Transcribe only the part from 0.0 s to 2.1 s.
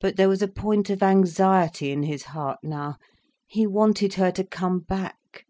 But there was a point of anxiety in